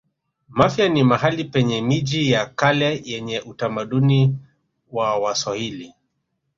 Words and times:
mafia 0.49 0.89
ni 0.89 1.03
mahali 1.03 1.43
penye 1.45 1.81
miji 1.81 2.31
ya 2.31 2.45
kale 2.45 3.01
yenye 3.05 3.41
utamaduni 3.41 4.35
wa 4.91 5.17
waswahili 5.19 5.93